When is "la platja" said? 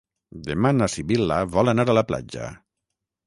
1.99-2.49